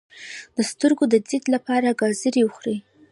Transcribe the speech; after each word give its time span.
د 0.55 0.57
سترګو 0.71 1.03
د 1.09 1.15
لید 1.29 1.43
لپاره 1.55 1.97
ګازرې 2.01 2.41
وخورئ 2.43 2.77